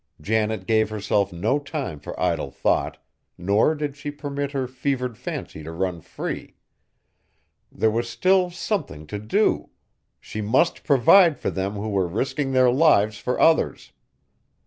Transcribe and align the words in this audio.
Janet 0.19 0.65
gave 0.65 0.89
herself 0.89 1.31
no 1.31 1.59
time 1.59 1.99
for 1.99 2.19
idle 2.19 2.49
thought, 2.49 2.97
nor 3.37 3.75
did 3.75 3.95
she 3.95 4.09
permit 4.09 4.51
her 4.51 4.65
fevered 4.65 5.15
fancy 5.15 5.61
to 5.61 5.71
run 5.71 6.01
free. 6.01 6.55
There 7.71 7.91
was 7.91 8.09
still 8.09 8.49
something 8.49 9.05
to 9.05 9.19
do! 9.19 9.69
She 10.19 10.41
must 10.41 10.83
provide 10.85 11.37
for 11.37 11.51
them 11.51 11.73
who 11.73 11.89
were 11.89 12.07
risking 12.07 12.51
their 12.51 12.71
lives 12.71 13.19
for 13.19 13.39
others. 13.39 13.91